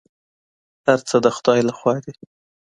هر 0.85 0.99
څه 1.09 1.15
د 1.23 1.27
خدای 1.35 1.59
لخوا 1.69 1.95
دي. 2.03 2.13